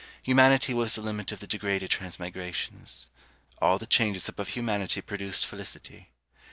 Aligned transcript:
Humanity 0.23 0.73
was 0.73 0.95
the 0.95 1.01
limit 1.01 1.31
of 1.31 1.41
the 1.41 1.45
degraded 1.45 1.91
transmigrations. 1.91 3.05
All 3.61 3.77
the 3.77 3.85
changes 3.85 4.27
above 4.27 4.47
humanity 4.47 4.99
produced 4.99 5.45
felicity. 5.45 6.09